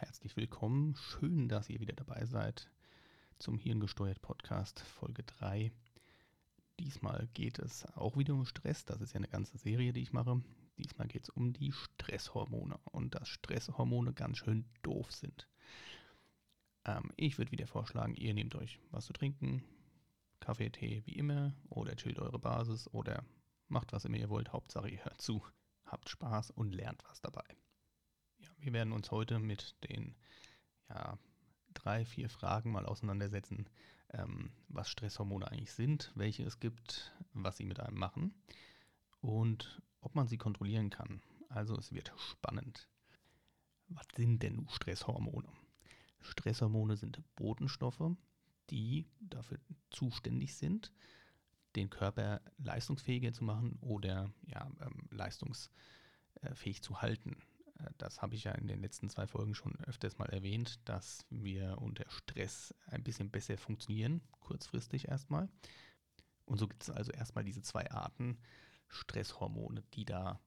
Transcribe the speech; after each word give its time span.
herzlich 0.00 0.36
willkommen. 0.36 0.96
Schön, 0.96 1.48
dass 1.48 1.70
ihr 1.70 1.78
wieder 1.78 1.94
dabei 1.94 2.26
seid 2.26 2.68
zum 3.38 3.58
Hirngesteuert 3.58 4.20
Podcast 4.20 4.80
Folge 4.80 5.22
3. 5.22 5.70
Diesmal 6.80 7.28
geht 7.34 7.60
es 7.60 7.86
auch 7.94 8.16
wieder 8.16 8.34
um 8.34 8.44
Stress. 8.44 8.84
Das 8.84 9.00
ist 9.00 9.12
ja 9.12 9.18
eine 9.18 9.28
ganze 9.28 9.56
Serie, 9.56 9.92
die 9.92 10.02
ich 10.02 10.12
mache. 10.12 10.42
Diesmal 10.78 11.06
geht 11.06 11.22
es 11.22 11.28
um 11.28 11.52
die 11.52 11.70
Stresshormone 11.70 12.76
und 12.90 13.14
dass 13.14 13.28
Stresshormone 13.28 14.12
ganz 14.12 14.38
schön 14.38 14.64
doof 14.82 15.12
sind. 15.12 15.48
Ähm, 16.84 17.12
ich 17.16 17.38
würde 17.38 17.52
wieder 17.52 17.68
vorschlagen, 17.68 18.16
ihr 18.16 18.34
nehmt 18.34 18.56
euch 18.56 18.80
was 18.90 19.06
zu 19.06 19.12
trinken, 19.12 19.62
Kaffee, 20.40 20.70
Tee 20.70 21.02
wie 21.06 21.14
immer 21.14 21.54
oder 21.68 21.94
chillt 21.94 22.18
eure 22.18 22.40
Basis 22.40 22.88
oder 22.88 23.24
macht 23.68 23.92
was 23.92 24.04
immer 24.04 24.16
ihr 24.16 24.28
wollt. 24.28 24.52
Hauptsache 24.52 24.88
ihr 24.88 25.04
hört 25.04 25.20
zu, 25.20 25.44
habt 25.84 26.08
Spaß 26.08 26.50
und 26.50 26.74
lernt 26.74 27.04
was 27.08 27.20
dabei. 27.20 27.44
Wir 28.64 28.72
werden 28.72 28.94
uns 28.94 29.10
heute 29.10 29.38
mit 29.40 29.76
den 29.90 30.14
ja, 30.88 31.18
drei, 31.74 32.06
vier 32.06 32.30
Fragen 32.30 32.72
mal 32.72 32.86
auseinandersetzen, 32.86 33.68
ähm, 34.08 34.52
was 34.68 34.88
Stresshormone 34.88 35.50
eigentlich 35.50 35.72
sind, 35.72 36.10
welche 36.14 36.44
es 36.44 36.60
gibt, 36.60 37.14
was 37.34 37.58
sie 37.58 37.66
mit 37.66 37.78
einem 37.78 37.98
machen 37.98 38.32
und 39.20 39.82
ob 40.00 40.14
man 40.14 40.28
sie 40.28 40.38
kontrollieren 40.38 40.88
kann. 40.88 41.20
Also 41.50 41.76
es 41.76 41.92
wird 41.92 42.10
spannend. 42.16 42.88
Was 43.88 44.06
sind 44.16 44.42
denn 44.42 44.66
Stresshormone? 44.70 45.52
Stresshormone 46.22 46.96
sind 46.96 47.22
Botenstoffe, 47.36 48.16
die 48.70 49.04
dafür 49.20 49.58
zuständig 49.90 50.56
sind, 50.56 50.90
den 51.76 51.90
Körper 51.90 52.40
leistungsfähiger 52.56 53.34
zu 53.34 53.44
machen 53.44 53.76
oder 53.82 54.32
ja, 54.46 54.70
ähm, 54.80 55.06
leistungsfähig 55.10 56.82
zu 56.82 57.02
halten. 57.02 57.36
Das 57.98 58.22
habe 58.22 58.34
ich 58.34 58.44
ja 58.44 58.52
in 58.52 58.68
den 58.68 58.80
letzten 58.80 59.08
zwei 59.10 59.26
Folgen 59.26 59.54
schon 59.54 59.76
öfters 59.86 60.18
mal 60.18 60.28
erwähnt, 60.30 60.80
dass 60.88 61.26
wir 61.30 61.78
unter 61.78 62.08
Stress 62.08 62.74
ein 62.86 63.02
bisschen 63.02 63.30
besser 63.30 63.56
funktionieren, 63.56 64.20
kurzfristig 64.40 65.08
erstmal. 65.08 65.48
Und 66.44 66.58
so 66.58 66.68
gibt 66.68 66.82
es 66.82 66.90
also 66.90 67.12
erstmal 67.12 67.44
diese 67.44 67.62
zwei 67.62 67.90
Arten 67.90 68.38
Stresshormone, 68.88 69.82
die 69.94 70.04
da 70.04 70.40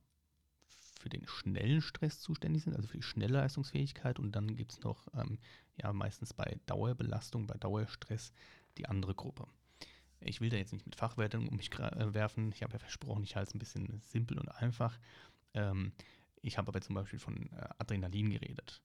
für 1.00 1.10
den 1.10 1.28
schnellen 1.28 1.82
Stress 1.82 2.20
zuständig 2.20 2.64
sind, 2.64 2.76
also 2.76 2.88
für 2.88 2.98
die 2.98 3.04
schnelle 3.04 3.34
Leistungsfähigkeit. 3.40 4.20
Und 4.20 4.32
dann 4.34 4.56
gibt 4.56 4.74
es 4.74 4.82
noch, 4.82 5.08
ähm, 5.14 5.40
ja, 5.76 5.94
meistens 5.94 6.34
bei 6.34 6.60
Dauerbelastung, 6.66 7.48
bei 7.48 7.58
Dauerstress 7.58 8.32
die 8.78 8.88
andere 8.88 9.16
Gruppe. 9.16 9.48
Ich 10.20 10.42
will 10.42 10.50
da 10.50 10.58
jetzt 10.58 10.74
nicht 10.74 10.86
mit 10.86 10.96
Fachwertung 10.96 11.48
um 11.48 11.56
mich 11.56 11.72
äh, 11.74 12.14
werfen. 12.14 12.52
Ich 12.52 12.64
habe 12.64 12.74
ja 12.74 12.80
versprochen, 12.80 13.24
ich 13.24 13.36
halte 13.36 13.50
es 13.50 13.56
ein 13.56 13.60
bisschen 13.60 14.02
simpel 14.02 14.40
und 14.40 14.50
einfach. 14.50 14.98
Ähm, 15.54 15.94
ich 16.42 16.58
habe 16.58 16.70
aber 16.70 16.82
zum 16.82 16.96
Beispiel 16.96 17.20
von 17.20 17.52
äh, 17.54 17.70
Adrenalin 17.78 18.30
geredet 18.32 18.82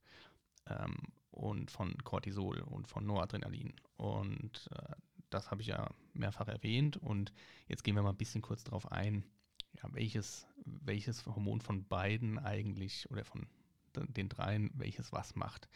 ähm, 0.67 0.97
und 1.31 1.70
von 1.70 1.97
Cortisol 2.05 2.61
und 2.61 2.89
von 2.89 3.06
Noradrenalin. 3.06 3.75
Und 3.97 4.69
äh, 4.75 4.94
das 5.31 5.50
habe 5.50 5.62
ich 5.62 5.69
ja 5.69 5.91
mehrfach 6.12 6.48
erwähnt. 6.48 6.97
Und 6.97 7.33
jetzt 7.67 7.84
gehen 7.84 7.94
wir 7.94 8.03
mal 8.03 8.11
ein 8.11 8.17
bisschen 8.17 8.42
kurz 8.42 8.64
darauf 8.64 8.91
ein, 8.92 9.25
ja, 9.72 9.89
welches, 9.92 10.47
welches 10.64 11.27
Hormon 11.27 11.61
von 11.61 11.86
beiden 11.86 12.39
eigentlich 12.39 13.11
oder 13.11 13.25
von 13.25 13.47
den 13.94 14.28
dreien, 14.28 14.70
welches 14.75 15.12
was 15.12 15.34
macht. 15.34 15.69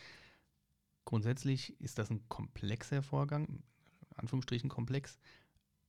Grundsätzlich 1.04 1.78
ist 1.80 1.98
das 1.98 2.10
ein 2.10 2.28
komplexer 2.28 3.02
Vorgang, 3.02 3.62
Anführungsstrichen 4.16 4.70
komplex. 4.70 5.18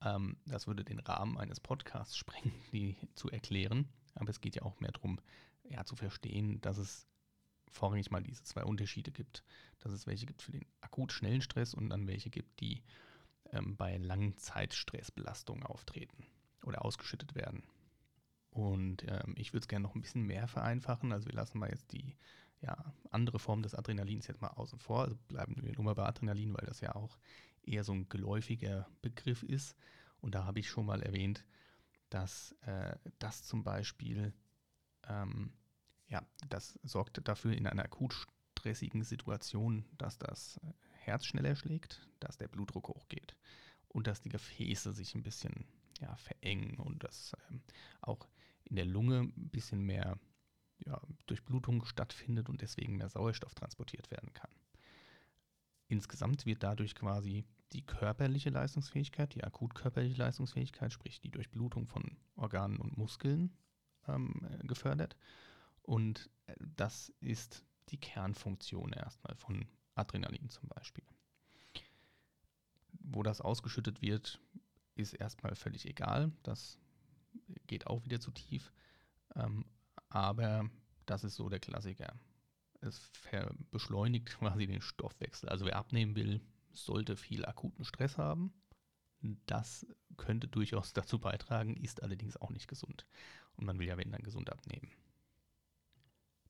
Ähm, 0.01 0.37
das 0.45 0.67
würde 0.67 0.83
den 0.83 0.99
Rahmen 0.99 1.37
eines 1.37 1.59
Podcasts 1.59 2.17
sprengen, 2.17 2.53
die 2.71 2.95
zu 3.15 3.29
erklären. 3.29 3.87
Aber 4.15 4.29
es 4.29 4.41
geht 4.41 4.55
ja 4.55 4.63
auch 4.63 4.79
mehr 4.79 4.91
darum, 4.91 5.19
ja, 5.69 5.85
zu 5.85 5.95
verstehen, 5.95 6.61
dass 6.61 6.77
es 6.77 7.07
vorrangig 7.71 8.11
mal 8.11 8.23
diese 8.23 8.43
zwei 8.43 8.63
Unterschiede 8.63 9.11
gibt. 9.11 9.43
Dass 9.79 9.91
es 9.91 10.07
welche 10.07 10.25
gibt 10.25 10.41
für 10.41 10.51
den 10.51 10.65
akut 10.81 11.11
schnellen 11.11 11.41
Stress 11.41 11.73
und 11.73 11.89
dann 11.89 12.07
welche 12.07 12.29
gibt, 12.29 12.59
die 12.59 12.83
ähm, 13.51 13.75
bei 13.75 13.97
Langzeitstressbelastungen 13.97 15.63
auftreten 15.63 16.25
oder 16.63 16.83
ausgeschüttet 16.83 17.35
werden. 17.35 17.63
Und 18.49 19.03
ähm, 19.07 19.35
ich 19.37 19.53
würde 19.53 19.63
es 19.63 19.67
gerne 19.67 19.83
noch 19.83 19.95
ein 19.95 20.01
bisschen 20.01 20.23
mehr 20.23 20.47
vereinfachen. 20.47 21.11
Also 21.11 21.27
wir 21.27 21.35
lassen 21.35 21.59
mal 21.59 21.69
jetzt 21.69 21.91
die 21.91 22.15
ja, 22.61 22.75
andere 23.11 23.39
Form 23.39 23.61
des 23.61 23.75
Adrenalins 23.75 24.27
jetzt 24.27 24.41
mal 24.41 24.47
außen 24.47 24.79
vor. 24.79 25.01
Also 25.01 25.15
bleiben 25.27 25.55
wir 25.61 25.73
nur 25.73 25.83
mal 25.83 25.93
bei 25.93 26.05
Adrenalin, 26.05 26.53
weil 26.53 26.65
das 26.65 26.81
ja 26.81 26.95
auch 26.95 27.17
eher 27.63 27.83
so 27.83 27.93
ein 27.93 28.09
geläufiger 28.09 28.87
Begriff 29.01 29.43
ist. 29.43 29.75
Und 30.21 30.33
da 30.33 30.45
habe 30.45 30.59
ich 30.59 30.69
schon 30.69 30.85
mal 30.85 31.03
erwähnt, 31.03 31.45
dass 32.09 32.55
äh, 32.61 32.95
das 33.19 33.43
zum 33.43 33.63
Beispiel, 33.63 34.33
ähm, 35.07 35.51
ja, 36.07 36.25
das 36.49 36.79
sorgt 36.83 37.27
dafür 37.27 37.53
in 37.53 37.67
einer 37.67 37.83
akut 37.83 38.27
stressigen 38.57 39.03
Situation, 39.03 39.85
dass 39.97 40.17
das 40.17 40.59
Herz 40.91 41.25
schneller 41.25 41.55
schlägt, 41.55 42.07
dass 42.19 42.37
der 42.37 42.47
Blutdruck 42.47 42.89
hochgeht 42.89 43.35
und 43.87 44.07
dass 44.07 44.21
die 44.21 44.29
Gefäße 44.29 44.93
sich 44.93 45.15
ein 45.15 45.23
bisschen 45.23 45.65
ja, 45.99 46.15
verengen 46.15 46.77
und 46.77 47.03
dass 47.03 47.33
ähm, 47.49 47.61
auch 48.01 48.27
in 48.65 48.75
der 48.75 48.85
Lunge 48.85 49.21
ein 49.21 49.49
bisschen 49.49 49.81
mehr 49.81 50.19
ja, 50.85 51.01
Durchblutung 51.25 51.85
stattfindet 51.85 52.49
und 52.49 52.61
deswegen 52.61 52.97
mehr 52.97 53.09
Sauerstoff 53.09 53.55
transportiert 53.55 54.11
werden 54.11 54.33
kann. 54.33 54.51
Insgesamt 55.87 56.45
wird 56.45 56.63
dadurch 56.63 56.95
quasi 56.95 57.45
die 57.71 57.85
körperliche 57.85 58.49
Leistungsfähigkeit, 58.49 59.33
die 59.33 59.43
akut 59.43 59.73
körperliche 59.75 60.17
Leistungsfähigkeit, 60.17 60.91
sprich 60.91 61.21
die 61.21 61.31
Durchblutung 61.31 61.87
von 61.87 62.17
Organen 62.35 62.77
und 62.77 62.97
Muskeln 62.97 63.57
ähm, 64.07 64.33
gefördert. 64.63 65.15
Und 65.83 66.29
äh, 66.47 66.55
das 66.75 67.13
ist 67.19 67.65
die 67.89 67.99
Kernfunktion 67.99 68.93
erstmal 68.93 69.35
von 69.35 69.67
Adrenalin 69.95 70.49
zum 70.49 70.67
Beispiel. 70.69 71.05
Wo 72.99 73.23
das 73.23 73.41
ausgeschüttet 73.41 74.01
wird, 74.01 74.41
ist 74.95 75.13
erstmal 75.13 75.55
völlig 75.55 75.85
egal. 75.85 76.31
Das 76.43 76.77
geht 77.67 77.87
auch 77.87 78.03
wieder 78.03 78.19
zu 78.19 78.31
tief. 78.31 78.71
Ähm, 79.35 79.65
aber 80.09 80.69
das 81.05 81.23
ist 81.23 81.35
so 81.35 81.49
der 81.49 81.59
Klassiker. 81.59 82.13
Es 82.81 83.09
beschleunigt 83.71 84.27
quasi 84.39 84.67
den 84.67 84.81
Stoffwechsel. 84.81 85.49
Also 85.49 85.65
wer 85.65 85.77
abnehmen 85.77 86.15
will, 86.15 86.41
sollte 86.73 87.15
viel 87.15 87.45
akuten 87.45 87.85
Stress 87.85 88.17
haben. 88.17 88.53
Das 89.21 89.85
könnte 90.17 90.47
durchaus 90.47 90.93
dazu 90.93 91.19
beitragen, 91.19 91.75
ist 91.77 92.03
allerdings 92.03 92.37
auch 92.37 92.51
nicht 92.51 92.67
gesund. 92.67 93.05
Und 93.55 93.65
man 93.65 93.79
will 93.79 93.87
ja, 93.87 93.97
wenn 93.97 94.11
dann 94.11 94.23
gesund 94.23 94.51
abnehmen. 94.51 94.91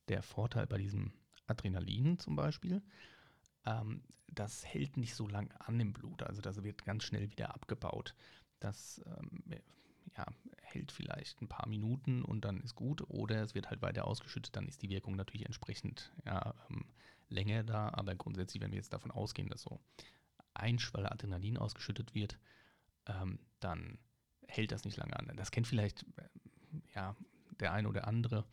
Der 0.07 0.21
Vorteil 0.21 0.67
bei 0.67 0.77
diesem 0.77 1.11
Adrenalin 1.47 2.19
zum 2.19 2.35
Beispiel, 2.35 2.81
ähm, 3.65 4.03
das 4.27 4.65
hält 4.65 4.97
nicht 4.97 5.15
so 5.15 5.27
lange 5.27 5.49
an 5.61 5.79
im 5.79 5.93
Blut. 5.93 6.23
Also 6.23 6.41
das 6.41 6.63
wird 6.63 6.85
ganz 6.85 7.03
schnell 7.03 7.29
wieder 7.31 7.53
abgebaut. 7.53 8.13
Das 8.59 9.01
ähm, 9.05 9.43
ja, 10.17 10.25
hält 10.61 10.91
vielleicht 10.91 11.41
ein 11.41 11.47
paar 11.47 11.67
Minuten 11.67 12.23
und 12.23 12.45
dann 12.45 12.59
ist 12.61 12.75
gut. 12.75 13.01
Oder 13.09 13.41
es 13.41 13.55
wird 13.55 13.69
halt 13.69 13.81
weiter 13.81 14.05
ausgeschüttet, 14.05 14.55
dann 14.55 14.67
ist 14.67 14.81
die 14.81 14.89
Wirkung 14.89 15.15
natürlich 15.15 15.45
entsprechend 15.45 16.11
ja, 16.25 16.53
ähm, 16.69 16.85
länger 17.29 17.63
da. 17.63 17.89
Aber 17.93 18.15
grundsätzlich, 18.15 18.61
wenn 18.61 18.71
wir 18.71 18.77
jetzt 18.77 18.93
davon 18.93 19.11
ausgehen, 19.11 19.49
dass 19.49 19.61
so 19.61 19.79
ein 20.57 20.79
Schwall 20.79 21.05
Adrenalin 21.05 21.57
ausgeschüttet 21.57 22.13
wird, 22.13 22.37
ähm, 23.05 23.39
dann 23.59 23.99
hält 24.47 24.71
das 24.71 24.85
nicht 24.85 24.97
lange 24.97 25.17
an. 25.17 25.31
Das 25.35 25.51
kennt 25.51 25.67
vielleicht 25.67 26.03
äh, 26.17 26.27
ja, 26.95 27.15
der 27.59 27.73
eine 27.73 27.87
oder 27.87 28.07
andere, 28.07 28.45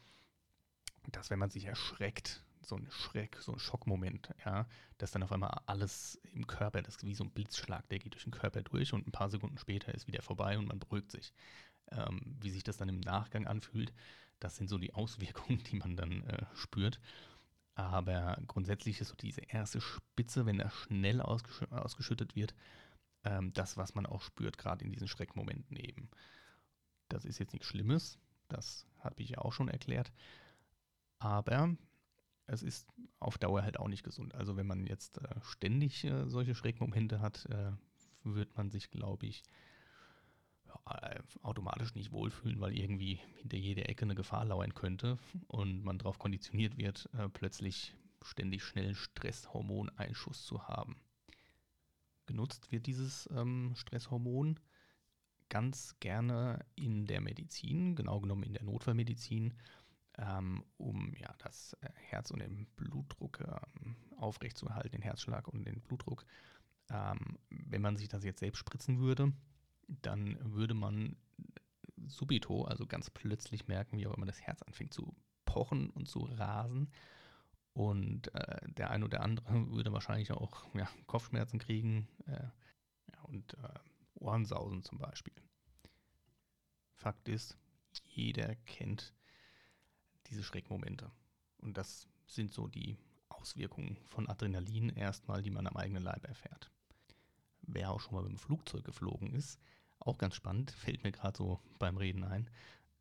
dass 1.12 1.30
wenn 1.30 1.38
man 1.38 1.50
sich 1.50 1.64
erschreckt, 1.66 2.44
so 2.62 2.76
ein 2.76 2.88
Schreck, 2.90 3.36
so 3.40 3.52
ein 3.52 3.58
Schockmoment, 3.58 4.30
ja, 4.44 4.66
dass 4.98 5.10
dann 5.10 5.22
auf 5.22 5.32
einmal 5.32 5.60
alles 5.66 6.20
im 6.32 6.46
Körper, 6.46 6.82
das 6.82 6.96
ist 6.96 7.04
wie 7.04 7.14
so 7.14 7.24
ein 7.24 7.30
Blitzschlag, 7.30 7.88
der 7.88 7.98
geht 7.98 8.14
durch 8.14 8.24
den 8.24 8.32
Körper 8.32 8.62
durch 8.62 8.92
und 8.92 9.06
ein 9.06 9.12
paar 9.12 9.28
Sekunden 9.28 9.58
später 9.58 9.94
ist 9.94 10.06
wieder 10.06 10.22
vorbei 10.22 10.58
und 10.58 10.66
man 10.66 10.78
beruhigt 10.78 11.10
sich. 11.10 11.32
Ähm, 11.90 12.36
wie 12.40 12.50
sich 12.50 12.64
das 12.64 12.78
dann 12.78 12.88
im 12.88 13.00
Nachgang 13.00 13.46
anfühlt, 13.46 13.92
das 14.40 14.56
sind 14.56 14.68
so 14.68 14.78
die 14.78 14.94
Auswirkungen, 14.94 15.62
die 15.70 15.76
man 15.76 15.96
dann 15.96 16.22
äh, 16.24 16.46
spürt. 16.54 17.00
Aber 17.74 18.38
grundsätzlich 18.46 19.00
ist 19.00 19.08
so 19.08 19.16
diese 19.16 19.40
erste 19.40 19.80
Spitze, 19.80 20.46
wenn 20.46 20.60
er 20.60 20.70
schnell 20.70 21.20
ausgesch 21.20 21.62
ausgeschüttet 21.70 22.36
wird, 22.36 22.54
ähm, 23.24 23.52
das, 23.52 23.76
was 23.76 23.94
man 23.94 24.06
auch 24.06 24.22
spürt, 24.22 24.58
gerade 24.58 24.84
in 24.84 24.92
diesen 24.92 25.08
Schreckmomenten 25.08 25.76
eben. 25.76 26.08
Das 27.08 27.24
ist 27.24 27.38
jetzt 27.38 27.52
nichts 27.52 27.68
Schlimmes, 27.68 28.18
das 28.48 28.86
habe 28.98 29.22
ich 29.22 29.30
ja 29.30 29.38
auch 29.38 29.52
schon 29.52 29.68
erklärt. 29.68 30.12
Aber 31.18 31.76
es 32.46 32.62
ist 32.62 32.86
auf 33.18 33.38
Dauer 33.38 33.62
halt 33.62 33.78
auch 33.78 33.88
nicht 33.88 34.04
gesund. 34.04 34.34
Also 34.34 34.56
wenn 34.56 34.66
man 34.66 34.86
jetzt 34.86 35.18
äh, 35.18 35.40
ständig 35.42 36.04
äh, 36.04 36.28
solche 36.28 36.54
Schreckmomente 36.54 37.20
hat, 37.20 37.46
äh, 37.46 37.72
wird 38.22 38.56
man 38.56 38.70
sich, 38.70 38.90
glaube 38.90 39.26
ich, 39.26 39.42
automatisch 41.42 41.94
nicht 41.94 42.12
wohlfühlen, 42.12 42.60
weil 42.60 42.76
irgendwie 42.76 43.20
hinter 43.36 43.56
jeder 43.56 43.88
Ecke 43.88 44.04
eine 44.04 44.14
Gefahr 44.14 44.44
lauern 44.44 44.74
könnte 44.74 45.18
und 45.46 45.84
man 45.84 45.98
darauf 45.98 46.18
konditioniert 46.18 46.76
wird, 46.76 47.08
äh, 47.14 47.28
plötzlich 47.28 47.94
ständig 48.22 48.62
schnellen 48.64 48.94
Stresshormoneinschuss 48.94 50.44
zu 50.44 50.66
haben. 50.66 50.96
Genutzt 52.26 52.72
wird 52.72 52.86
dieses 52.86 53.28
ähm, 53.34 53.72
Stresshormon 53.74 54.58
ganz 55.50 55.94
gerne 56.00 56.64
in 56.74 57.06
der 57.06 57.20
Medizin, 57.20 57.94
genau 57.96 58.20
genommen 58.20 58.44
in 58.44 58.54
der 58.54 58.64
Notfallmedizin, 58.64 59.54
ähm, 60.16 60.64
um 60.78 61.12
ja, 61.16 61.34
das 61.38 61.76
äh, 61.80 61.90
Herz 61.94 62.30
und 62.30 62.40
den 62.40 62.66
Blutdruck 62.76 63.40
ähm, 63.40 63.96
aufrechtzuerhalten, 64.16 64.92
den 64.92 65.02
Herzschlag 65.02 65.48
und 65.48 65.64
den 65.64 65.80
Blutdruck. 65.80 66.24
Wenn 67.48 67.80
man 67.80 67.96
sich 67.96 68.08
das 68.08 68.24
jetzt 68.24 68.40
selbst 68.40 68.58
spritzen 68.58 68.98
würde, 68.98 69.32
dann 69.88 70.38
würde 70.40 70.74
man 70.74 71.16
subito, 72.06 72.64
also 72.64 72.86
ganz 72.86 73.10
plötzlich 73.10 73.66
merken, 73.68 73.98
wie 73.98 74.06
auch 74.06 74.14
immer 74.14 74.26
das 74.26 74.40
Herz 74.40 74.62
anfängt 74.62 74.92
zu 74.92 75.14
pochen 75.44 75.90
und 75.90 76.08
zu 76.08 76.20
rasen. 76.20 76.90
Und 77.72 78.32
äh, 78.34 78.60
der 78.72 78.90
eine 78.90 79.04
oder 79.04 79.20
andere 79.20 79.70
würde 79.70 79.92
wahrscheinlich 79.92 80.30
auch 80.32 80.64
ja, 80.74 80.88
Kopfschmerzen 81.06 81.58
kriegen 81.58 82.08
äh, 82.26 82.32
ja, 83.12 83.20
und 83.24 83.54
äh, 83.54 83.78
Ohrensausen 84.14 84.82
zum 84.82 84.98
Beispiel. 84.98 85.34
Fakt 86.94 87.28
ist, 87.28 87.58
jeder 88.04 88.54
kennt 88.54 89.12
diese 90.28 90.42
Schreckmomente. 90.42 91.10
Und 91.58 91.76
das 91.76 92.08
sind 92.26 92.52
so 92.52 92.68
die 92.68 92.96
Auswirkungen 93.28 93.98
von 94.06 94.28
Adrenalin 94.28 94.90
erstmal, 94.90 95.42
die 95.42 95.50
man 95.50 95.66
am 95.66 95.76
eigenen 95.76 96.02
Leib 96.02 96.26
erfährt. 96.26 96.70
Wer 97.62 97.90
auch 97.90 98.00
schon 98.00 98.14
mal 98.14 98.22
mit 98.22 98.32
dem 98.32 98.38
Flugzeug 98.38 98.84
geflogen 98.84 99.34
ist, 99.34 99.60
auch 100.04 100.18
ganz 100.18 100.34
spannend, 100.34 100.70
fällt 100.70 101.04
mir 101.04 101.12
gerade 101.12 101.36
so 101.36 101.60
beim 101.78 101.96
Reden 101.96 102.24
ein, 102.24 102.48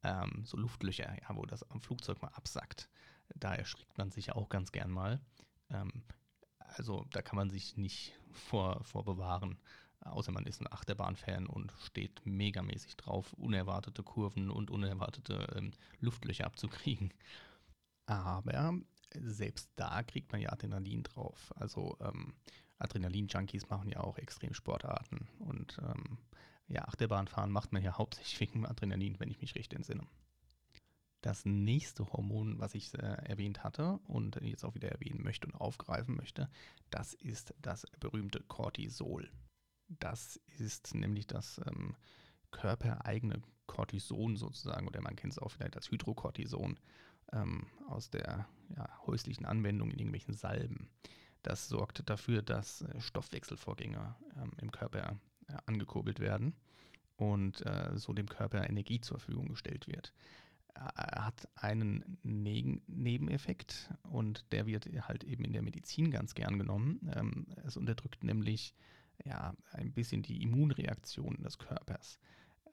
ähm, 0.03 0.43
so 0.45 0.57
Luftlöcher, 0.57 1.13
ja, 1.21 1.35
wo 1.35 1.45
das 1.45 1.63
am 1.69 1.81
Flugzeug 1.81 2.21
mal 2.21 2.29
absackt. 2.29 2.89
Da 3.35 3.53
erschrickt 3.53 3.97
man 3.97 4.11
sich 4.11 4.31
auch 4.33 4.49
ganz 4.49 4.71
gern 4.71 4.91
mal. 4.91 5.21
Ähm, 5.69 6.03
also 6.59 7.05
da 7.11 7.21
kann 7.21 7.37
man 7.37 7.49
sich 7.49 7.77
nicht 7.77 8.13
vor, 8.31 8.83
vor 8.83 9.05
bewahren, 9.05 9.57
außer 10.01 10.31
man 10.31 10.45
ist 10.45 10.61
ein 10.61 10.71
Achterbahn-Fan 10.71 11.47
und 11.47 11.73
steht 11.85 12.25
megamäßig 12.25 12.97
drauf, 12.97 13.33
unerwartete 13.33 14.03
Kurven 14.03 14.49
und 14.49 14.69
unerwartete 14.69 15.47
ähm, 15.55 15.71
Luftlöcher 15.99 16.45
abzukriegen. 16.45 17.13
Aber 18.05 18.73
selbst 19.15 19.69
da 19.75 20.03
kriegt 20.03 20.31
man 20.31 20.41
ja 20.41 20.51
Adrenalin 20.51 21.03
drauf. 21.03 21.53
Also 21.55 21.97
ähm, 22.01 22.33
Adrenalin-Junkies 22.79 23.69
machen 23.69 23.89
ja 23.89 24.01
auch 24.01 24.17
Extremsportarten 24.17 25.29
und 25.39 25.77
ähm, 25.81 26.17
ja, 26.67 26.85
Achterbahnfahren 26.85 27.51
macht 27.51 27.71
man 27.71 27.83
ja 27.83 27.93
hauptsächlich 27.97 28.39
wegen 28.39 28.65
Adrenalin, 28.65 29.19
wenn 29.19 29.29
ich 29.29 29.41
mich 29.41 29.55
richtig 29.55 29.77
entsinne. 29.77 30.07
Das 31.21 31.45
nächste 31.45 32.11
Hormon, 32.11 32.59
was 32.59 32.75
ich 32.75 32.93
äh, 32.95 32.97
erwähnt 32.97 33.63
hatte 33.63 33.99
und 34.07 34.35
jetzt 34.41 34.65
auch 34.65 34.75
wieder 34.75 34.89
erwähnen 34.89 35.23
möchte 35.23 35.47
und 35.47 35.55
aufgreifen 35.55 36.17
möchte, 36.17 36.49
das 36.89 37.13
ist 37.13 37.53
das 37.61 37.85
berühmte 37.99 38.41
Cortisol. 38.41 39.31
Das 39.87 40.39
ist 40.57 40.93
nämlich 40.93 41.27
das 41.27 41.61
ähm, 41.65 41.95
körpereigene 42.51 43.41
Cortison 43.67 44.35
sozusagen, 44.35 44.87
oder 44.87 45.01
man 45.01 45.15
kennt 45.15 45.33
es 45.33 45.39
auch 45.39 45.49
vielleicht 45.49 45.77
als 45.77 45.89
Hydrocortison 45.89 46.77
ähm, 47.31 47.67
aus 47.87 48.09
der 48.09 48.47
ja, 48.75 49.05
häuslichen 49.05 49.45
Anwendung 49.45 49.91
in 49.91 49.99
irgendwelchen 49.99 50.33
Salben. 50.33 50.89
Das 51.41 51.67
sorgt 51.67 52.09
dafür, 52.09 52.41
dass 52.41 52.81
äh, 52.81 52.99
Stoffwechselvorgänge 52.99 54.15
ähm, 54.35 54.51
im 54.57 54.71
Körper 54.71 55.19
angekurbelt 55.73 56.19
werden 56.19 56.53
und 57.17 57.65
äh, 57.65 57.97
so 57.97 58.13
dem 58.13 58.27
Körper 58.27 58.67
Energie 58.69 59.01
zur 59.01 59.19
Verfügung 59.19 59.49
gestellt 59.49 59.87
wird. 59.87 60.13
Er 60.75 61.25
hat 61.25 61.47
einen 61.55 62.17
ne 62.23 62.81
Nebeneffekt 62.87 63.93
und 64.09 64.51
der 64.51 64.65
wird 64.65 64.89
halt 65.07 65.23
eben 65.23 65.45
in 65.45 65.53
der 65.53 65.61
Medizin 65.61 66.09
ganz 66.09 66.33
gern 66.33 66.57
genommen. 66.57 67.11
Ähm, 67.15 67.45
es 67.63 67.77
unterdrückt 67.77 68.23
nämlich 68.23 68.73
ja, 69.23 69.53
ein 69.71 69.93
bisschen 69.93 70.23
die 70.23 70.41
Immunreaktion 70.41 71.43
des 71.43 71.59
Körpers. 71.59 72.19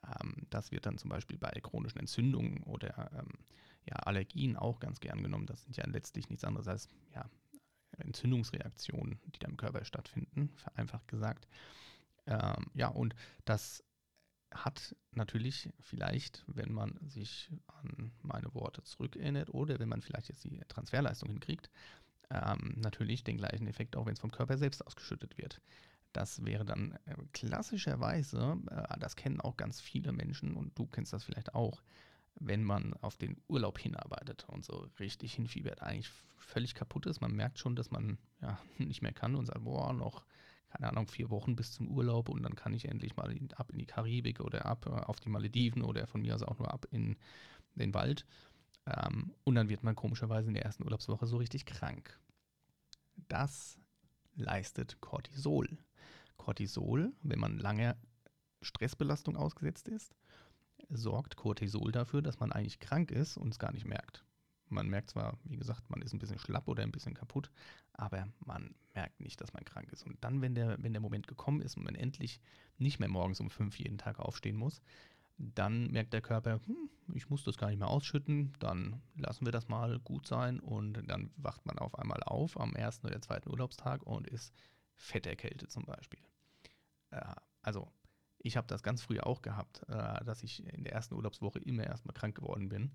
Ähm, 0.03 0.47
das 0.49 0.71
wird 0.71 0.87
dann 0.87 0.97
zum 0.97 1.09
Beispiel 1.09 1.37
bei 1.37 1.51
chronischen 1.61 1.99
Entzündungen 1.99 2.63
oder 2.63 3.11
ähm, 3.13 3.37
ja, 3.85 3.97
Allergien 3.97 4.57
auch 4.57 4.79
ganz 4.79 4.99
gern 4.99 5.21
genommen. 5.21 5.45
Das 5.45 5.63
sind 5.63 5.77
ja 5.77 5.85
letztlich 5.87 6.29
nichts 6.29 6.43
anderes 6.43 6.67
als 6.67 6.89
ja, 7.13 7.29
Entzündungsreaktionen, 7.99 9.19
die 9.27 9.39
da 9.39 9.47
im 9.47 9.57
Körper 9.57 9.85
stattfinden, 9.85 10.49
vereinfacht 10.55 11.07
gesagt. 11.07 11.47
Ähm, 12.27 12.67
ja, 12.73 12.87
und 12.87 13.15
das 13.45 13.83
hat 14.53 14.95
natürlich 15.11 15.69
vielleicht, 15.79 16.43
wenn 16.47 16.73
man 16.73 16.99
sich 17.07 17.49
an 17.67 18.11
meine 18.21 18.53
Worte 18.53 18.83
zurückerinnert 18.83 19.53
oder 19.53 19.79
wenn 19.79 19.89
man 19.89 20.01
vielleicht 20.01 20.27
jetzt 20.27 20.43
die 20.43 20.59
Transferleistung 20.67 21.29
hinkriegt, 21.29 21.69
ähm, 22.29 22.75
natürlich 22.77 23.23
den 23.23 23.37
gleichen 23.37 23.67
Effekt, 23.67 23.95
auch 23.95 24.05
wenn 24.05 24.13
es 24.13 24.19
vom 24.19 24.31
Körper 24.31 24.57
selbst 24.57 24.85
ausgeschüttet 24.85 25.37
wird. 25.37 25.61
Das 26.13 26.43
wäre 26.43 26.65
dann 26.65 26.97
äh, 27.05 27.15
klassischerweise, 27.33 28.57
äh, 28.69 28.99
das 28.99 29.15
kennen 29.15 29.39
auch 29.39 29.57
ganz 29.57 29.79
viele 29.79 30.11
Menschen 30.11 30.55
und 30.55 30.77
du 30.77 30.85
kennst 30.85 31.13
das 31.13 31.23
vielleicht 31.23 31.55
auch, 31.55 31.81
wenn 32.35 32.63
man 32.63 32.93
auf 32.95 33.17
den 33.17 33.41
Urlaub 33.47 33.79
hinarbeitet 33.79 34.45
und 34.47 34.65
so 34.65 34.87
richtig 34.99 35.33
hinfiebert, 35.33 35.81
eigentlich 35.81 36.11
völlig 36.37 36.75
kaputt 36.75 37.05
ist. 37.05 37.21
Man 37.21 37.35
merkt 37.35 37.59
schon, 37.59 37.75
dass 37.75 37.91
man 37.91 38.17
ja 38.41 38.59
nicht 38.77 39.01
mehr 39.01 39.13
kann 39.13 39.35
und 39.35 39.45
sagt, 39.45 39.63
boah, 39.63 39.93
noch 39.93 40.25
keine 40.71 40.89
Ahnung, 40.89 41.07
vier 41.07 41.29
Wochen 41.29 41.55
bis 41.55 41.73
zum 41.73 41.89
Urlaub 41.89 42.29
und 42.29 42.43
dann 42.43 42.55
kann 42.55 42.73
ich 42.73 42.87
endlich 42.87 43.15
mal 43.15 43.35
ab 43.55 43.71
in 43.71 43.77
die 43.77 43.85
Karibik 43.85 44.39
oder 44.39 44.65
ab 44.65 44.85
äh, 44.85 44.89
auf 44.89 45.19
die 45.19 45.29
Malediven 45.29 45.81
oder 45.83 46.07
von 46.07 46.21
mir 46.21 46.35
aus 46.35 46.43
auch 46.43 46.59
nur 46.59 46.73
ab 46.73 46.85
in 46.91 47.17
den 47.75 47.93
Wald. 47.93 48.25
Ähm, 48.85 49.33
und 49.43 49.55
dann 49.55 49.69
wird 49.69 49.83
man 49.83 49.95
komischerweise 49.95 50.47
in 50.47 50.53
der 50.53 50.63
ersten 50.63 50.83
Urlaubswoche 50.83 51.27
so 51.27 51.37
richtig 51.37 51.65
krank. 51.65 52.19
Das 53.27 53.77
leistet 54.35 54.99
Cortisol. 55.01 55.67
Cortisol, 56.37 57.13
wenn 57.21 57.39
man 57.39 57.59
lange 57.59 57.95
Stressbelastung 58.61 59.35
ausgesetzt 59.35 59.87
ist, 59.87 60.15
sorgt 60.89 61.35
Cortisol 61.35 61.91
dafür, 61.91 62.21
dass 62.21 62.39
man 62.39 62.51
eigentlich 62.51 62.79
krank 62.79 63.11
ist 63.11 63.37
und 63.37 63.49
es 63.49 63.59
gar 63.59 63.71
nicht 63.71 63.85
merkt. 63.85 64.23
Man 64.71 64.87
merkt 64.87 65.09
zwar, 65.09 65.37
wie 65.43 65.57
gesagt, 65.57 65.89
man 65.89 66.01
ist 66.01 66.13
ein 66.13 66.19
bisschen 66.19 66.39
schlapp 66.39 66.67
oder 66.67 66.83
ein 66.83 66.91
bisschen 66.91 67.13
kaputt, 67.13 67.51
aber 67.93 68.27
man 68.39 68.73
merkt 68.93 69.19
nicht, 69.19 69.41
dass 69.41 69.53
man 69.53 69.65
krank 69.65 69.91
ist. 69.91 70.03
Und 70.03 70.23
dann, 70.23 70.41
wenn 70.41 70.55
der, 70.55 70.81
wenn 70.81 70.93
der 70.93 71.01
Moment 71.01 71.27
gekommen 71.27 71.61
ist 71.61 71.77
und 71.77 71.83
man 71.83 71.95
endlich 71.95 72.39
nicht 72.77 72.99
mehr 72.99 73.09
morgens 73.09 73.39
um 73.39 73.49
fünf 73.49 73.77
jeden 73.77 73.97
Tag 73.97 74.19
aufstehen 74.19 74.55
muss, 74.55 74.81
dann 75.37 75.89
merkt 75.91 76.13
der 76.13 76.21
Körper, 76.21 76.59
hm, 76.65 76.89
ich 77.13 77.29
muss 77.29 77.43
das 77.43 77.57
gar 77.57 77.67
nicht 77.69 77.79
mehr 77.79 77.87
ausschütten, 77.87 78.53
dann 78.59 79.01
lassen 79.15 79.45
wir 79.45 79.51
das 79.51 79.67
mal 79.67 79.99
gut 79.99 80.27
sein 80.27 80.59
und 80.59 81.01
dann 81.09 81.31
wacht 81.35 81.65
man 81.65 81.79
auf 81.79 81.97
einmal 81.97 82.21
auf 82.23 82.59
am 82.59 82.75
ersten 82.75 83.07
oder 83.07 83.21
zweiten 83.21 83.49
Urlaubstag 83.49 84.03
und 84.03 84.27
ist 84.27 84.53
fett 84.95 85.25
erkältet 85.25 85.71
zum 85.71 85.85
Beispiel. 85.85 86.19
Äh, 87.09 87.33
also 87.61 87.91
ich 88.39 88.57
habe 88.57 88.67
das 88.67 88.83
ganz 88.83 89.01
früh 89.01 89.19
auch 89.19 89.41
gehabt, 89.41 89.83
äh, 89.87 90.23
dass 90.23 90.43
ich 90.43 90.65
in 90.65 90.83
der 90.83 90.93
ersten 90.93 91.15
Urlaubswoche 91.15 91.59
immer 91.59 91.83
erstmal 91.83 92.13
krank 92.13 92.35
geworden 92.35 92.69
bin 92.69 92.91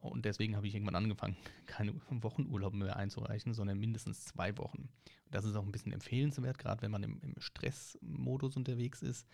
und 0.00 0.24
deswegen 0.24 0.56
habe 0.56 0.66
ich 0.66 0.74
irgendwann 0.74 0.96
angefangen, 0.96 1.36
keine 1.66 1.94
Wochenurlaub 2.08 2.72
mehr 2.72 2.96
einzureichen, 2.96 3.54
sondern 3.54 3.78
mindestens 3.78 4.24
zwei 4.24 4.56
Wochen. 4.58 4.88
Das 5.30 5.44
ist 5.44 5.54
auch 5.54 5.64
ein 5.64 5.72
bisschen 5.72 5.92
empfehlenswert, 5.92 6.58
gerade 6.58 6.82
wenn 6.82 6.90
man 6.90 7.02
im, 7.02 7.20
im 7.20 7.34
Stressmodus 7.38 8.56
unterwegs 8.56 9.02
ist. 9.02 9.26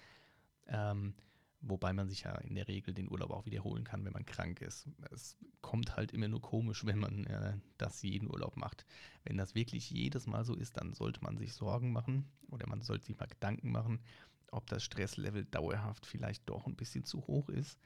Ähm, 0.66 1.14
wobei 1.60 1.92
man 1.92 2.08
sich 2.08 2.22
ja 2.22 2.34
in 2.38 2.54
der 2.54 2.68
Regel 2.68 2.92
den 2.92 3.10
Urlaub 3.10 3.30
auch 3.30 3.46
wiederholen 3.46 3.84
kann, 3.84 4.04
wenn 4.04 4.12
man 4.12 4.26
krank 4.26 4.60
ist. 4.60 4.88
Es 5.10 5.36
kommt 5.62 5.96
halt 5.96 6.12
immer 6.12 6.28
nur 6.28 6.42
komisch, 6.42 6.84
wenn 6.84 6.98
man 6.98 7.24
äh, 7.26 7.56
das 7.78 8.02
jeden 8.02 8.28
Urlaub 8.28 8.56
macht. 8.56 8.84
Wenn 9.24 9.36
das 9.36 9.54
wirklich 9.54 9.90
jedes 9.90 10.26
Mal 10.26 10.44
so 10.44 10.54
ist, 10.54 10.76
dann 10.76 10.92
sollte 10.92 11.22
man 11.22 11.38
sich 11.38 11.54
Sorgen 11.54 11.92
machen 11.92 12.28
oder 12.50 12.68
man 12.68 12.82
sollte 12.82 13.06
sich 13.06 13.18
mal 13.18 13.26
Gedanken 13.26 13.70
machen, 13.70 14.00
ob 14.50 14.66
das 14.66 14.82
Stresslevel 14.82 15.44
dauerhaft 15.44 16.04
vielleicht 16.04 16.48
doch 16.48 16.66
ein 16.66 16.76
bisschen 16.76 17.04
zu 17.04 17.26
hoch 17.26 17.48
ist 17.48 17.78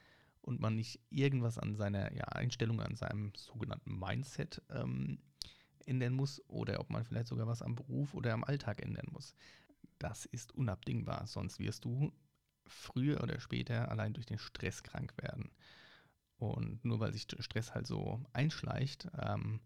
und 0.42 0.60
man 0.60 0.74
nicht 0.74 1.00
irgendwas 1.10 1.58
an 1.58 1.74
seiner 1.74 2.14
ja, 2.14 2.24
Einstellung, 2.24 2.80
an 2.80 2.96
seinem 2.96 3.32
sogenannten 3.36 3.98
Mindset 3.98 4.62
ähm, 4.70 5.18
ändern 5.86 6.14
muss 6.14 6.42
oder 6.48 6.80
ob 6.80 6.90
man 6.90 7.04
vielleicht 7.04 7.28
sogar 7.28 7.46
was 7.46 7.62
am 7.62 7.74
Beruf 7.74 8.14
oder 8.14 8.32
am 8.32 8.44
Alltag 8.44 8.82
ändern 8.82 9.08
muss. 9.12 9.34
Das 9.98 10.24
ist 10.24 10.52
unabdingbar, 10.54 11.26
sonst 11.26 11.58
wirst 11.58 11.84
du 11.84 12.12
früher 12.66 13.22
oder 13.22 13.40
später 13.40 13.90
allein 13.90 14.14
durch 14.14 14.26
den 14.26 14.38
Stress 14.38 14.82
krank 14.82 15.14
werden. 15.18 15.50
Und 16.36 16.84
nur 16.84 17.00
weil 17.00 17.12
sich 17.12 17.26
Stress 17.38 17.74
halt 17.74 17.86
so 17.86 18.24
einschleicht, 18.32 19.08
ähm, 19.18 19.60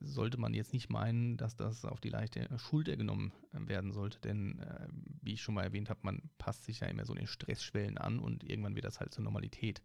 sollte 0.00 0.38
man 0.38 0.54
jetzt 0.54 0.72
nicht 0.72 0.90
meinen, 0.90 1.36
dass 1.36 1.56
das 1.56 1.84
auf 1.84 2.00
die 2.00 2.10
leichte 2.10 2.48
Schulter 2.58 2.96
genommen 2.96 3.32
äh, 3.52 3.68
werden 3.68 3.92
sollte, 3.92 4.20
denn 4.20 4.58
äh, 4.60 4.88
wie 5.22 5.34
ich 5.34 5.42
schon 5.42 5.54
mal 5.54 5.64
erwähnt 5.64 5.90
habe, 5.90 6.00
man 6.02 6.22
passt 6.38 6.64
sich 6.64 6.80
ja 6.80 6.86
immer 6.88 7.04
so 7.04 7.14
den 7.14 7.26
Stressschwellen 7.26 7.98
an 7.98 8.18
und 8.18 8.44
irgendwann 8.44 8.74
wird 8.74 8.84
das 8.84 9.00
halt 9.00 9.12
zur 9.12 9.24
Normalität. 9.24 9.82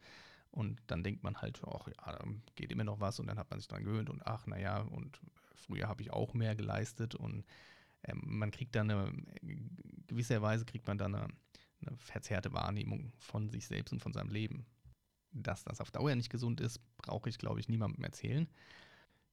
Und 0.52 0.80
dann 0.88 1.04
denkt 1.04 1.24
man 1.24 1.42
halt, 1.42 1.62
ach 1.66 1.88
ja, 1.88 2.20
geht 2.56 2.72
immer 2.72 2.84
noch 2.84 3.00
was 3.00 3.20
und 3.20 3.28
dann 3.28 3.40
hat 3.40 3.50
man 3.50 3.60
sich 3.60 3.68
dran 3.68 3.84
gewöhnt 3.84 4.10
und 4.10 4.26
ach, 4.28 4.46
naja, 4.46 4.82
und 4.82 5.20
früher 5.56 5.88
habe 5.88 6.04
ich 6.04 6.12
auch 6.12 6.34
mehr 6.34 6.56
geleistet 6.56 7.16
und 7.16 7.44
äh, 8.04 8.14
man 8.14 8.52
kriegt 8.52 8.76
dann 8.76 8.92
eine, 8.92 9.14
gewisserweise 10.08 10.66
kriegt 10.66 10.86
man 10.88 10.98
dann 10.98 11.16
eine, 11.16 11.28
eine 11.82 11.98
verzerrte 11.98 12.54
Wahrnehmung 12.54 13.12
von 13.18 13.50
sich 13.50 13.66
selbst 13.66 13.92
und 13.92 14.02
von 14.02 14.14
seinem 14.14 14.30
Leben. 14.30 14.66
Dass 15.32 15.64
das 15.64 15.82
auf 15.82 15.90
Dauer 15.90 16.14
nicht 16.14 16.30
gesund 16.30 16.62
ist, 16.62 16.80
brauche 16.98 17.30
ich, 17.30 17.40
glaube 17.40 17.60
ich, 17.60 17.68
niemandem 17.68 18.04
erzählen. 18.04 18.48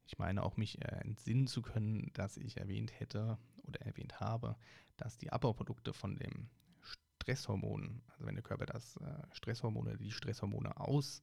Ich 0.07 0.19
meine 0.19 0.43
auch 0.43 0.57
mich 0.57 0.81
äh, 0.83 1.01
entsinnen 1.03 1.47
zu 1.47 1.63
können, 1.63 2.11
dass 2.15 2.37
ich 2.37 2.57
erwähnt 2.57 2.99
hätte 2.99 3.39
oder 3.63 3.81
erwähnt 3.83 4.21
habe, 4.21 4.57
dass 4.97 5.19
die 5.19 5.33
Abbauprodukte 5.33 5.93
von 5.93 6.17
dem 6.17 6.51
Stresshormon, 6.81 8.03
also 8.09 8.27
wenn 8.27 8.35
der 8.35 8.43
Körper 8.43 8.67
das 8.67 8.97
äh, 8.97 9.23
Stresshormon 9.33 9.87
oder 9.87 9.97
die 9.97 10.11
Stresshormone 10.11 10.79
aus, 10.81 11.23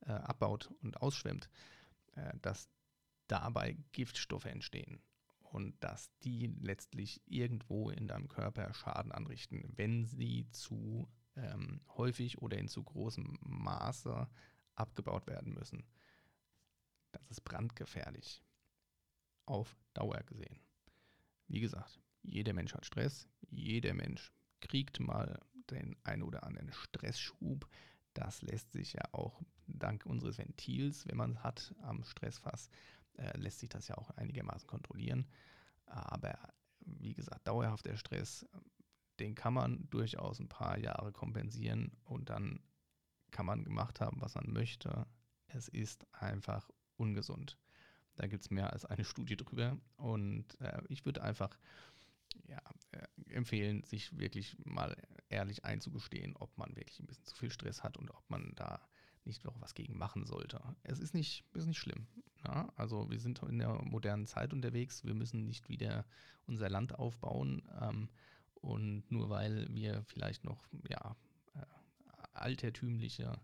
äh, 0.00 0.12
abbaut 0.12 0.70
und 0.82 1.00
ausschwemmt, 1.00 1.48
äh, 2.14 2.32
dass 2.42 2.68
dabei 3.26 3.76
Giftstoffe 3.92 4.46
entstehen. 4.46 5.00
und 5.56 5.82
dass 5.82 6.10
die 6.22 6.48
letztlich 6.60 7.22
irgendwo 7.26 7.90
in 7.90 8.08
deinem 8.08 8.28
Körper 8.28 8.72
Schaden 8.74 9.12
anrichten, 9.12 9.72
wenn 9.76 10.04
sie 10.04 10.46
zu 10.50 11.08
ähm, 11.36 11.80
häufig 11.96 12.38
oder 12.42 12.58
in 12.58 12.68
zu 12.68 12.82
großem 12.82 13.38
Maße 13.40 14.28
abgebaut 14.74 15.26
werden 15.26 15.54
müssen. 15.54 15.84
Das 17.16 17.30
ist 17.30 17.44
brandgefährlich. 17.44 18.42
Auf 19.46 19.76
Dauer 19.94 20.22
gesehen. 20.24 20.60
Wie 21.48 21.60
gesagt, 21.60 22.00
jeder 22.22 22.52
Mensch 22.52 22.74
hat 22.74 22.84
Stress, 22.84 23.28
jeder 23.50 23.94
Mensch 23.94 24.32
kriegt 24.60 25.00
mal 25.00 25.40
den 25.70 25.96
ein 26.02 26.22
oder 26.22 26.42
anderen 26.44 26.72
Stressschub. 26.72 27.68
Das 28.14 28.42
lässt 28.42 28.72
sich 28.72 28.94
ja 28.94 29.02
auch 29.12 29.40
dank 29.66 30.06
unseres 30.06 30.38
Ventils, 30.38 31.06
wenn 31.06 31.16
man 31.16 31.32
es 31.32 31.42
hat 31.42 31.74
am 31.82 32.02
Stressfass, 32.04 32.68
äh, 33.14 33.36
lässt 33.38 33.60
sich 33.60 33.68
das 33.68 33.88
ja 33.88 33.96
auch 33.96 34.10
einigermaßen 34.10 34.66
kontrollieren. 34.66 35.26
Aber 35.86 36.36
wie 36.80 37.14
gesagt, 37.14 37.46
dauerhafter 37.46 37.96
Stress, 37.96 38.46
den 39.18 39.34
kann 39.34 39.54
man 39.54 39.88
durchaus 39.90 40.40
ein 40.40 40.48
paar 40.48 40.78
Jahre 40.78 41.12
kompensieren 41.12 41.96
und 42.04 42.30
dann 42.30 42.60
kann 43.30 43.46
man 43.46 43.64
gemacht 43.64 44.00
haben, 44.00 44.20
was 44.20 44.34
man 44.34 44.52
möchte. 44.52 45.06
Es 45.48 45.68
ist 45.68 46.06
einfach 46.12 46.70
ungesund. 46.96 47.58
Da 48.16 48.26
gibt 48.26 48.42
es 48.42 48.50
mehr 48.50 48.72
als 48.72 48.84
eine 48.84 49.04
Studie 49.04 49.36
drüber 49.36 49.78
und 49.96 50.58
äh, 50.60 50.80
ich 50.88 51.04
würde 51.04 51.22
einfach 51.22 51.56
ja, 52.48 52.60
äh, 52.92 53.34
empfehlen, 53.34 53.82
sich 53.84 54.16
wirklich 54.18 54.56
mal 54.64 54.96
ehrlich 55.28 55.64
einzugestehen, 55.64 56.36
ob 56.36 56.56
man 56.56 56.74
wirklich 56.76 57.00
ein 57.00 57.06
bisschen 57.06 57.24
zu 57.24 57.36
viel 57.36 57.50
Stress 57.50 57.82
hat 57.82 57.96
und 57.96 58.10
ob 58.10 58.28
man 58.30 58.52
da 58.54 58.80
nicht 59.24 59.44
noch 59.44 59.60
was 59.60 59.74
gegen 59.74 59.98
machen 59.98 60.24
sollte. 60.24 60.62
Es 60.82 60.98
ist 60.98 61.14
nicht, 61.14 61.44
ist 61.52 61.66
nicht 61.66 61.78
schlimm. 61.78 62.06
Ja? 62.44 62.72
Also 62.76 63.10
wir 63.10 63.18
sind 63.18 63.42
in 63.42 63.58
der 63.58 63.82
modernen 63.82 64.26
Zeit 64.26 64.52
unterwegs, 64.52 65.04
wir 65.04 65.14
müssen 65.14 65.46
nicht 65.46 65.68
wieder 65.68 66.06
unser 66.46 66.70
Land 66.70 66.98
aufbauen 66.98 67.62
ähm, 67.80 68.08
und 68.54 69.10
nur 69.10 69.28
weil 69.28 69.66
wir 69.74 70.04
vielleicht 70.04 70.44
noch 70.44 70.64
ja, 70.88 71.16
äh, 71.54 71.66
altertümliche 72.34 73.40